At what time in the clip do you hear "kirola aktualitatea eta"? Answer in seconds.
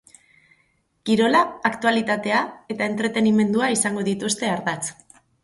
1.09-2.89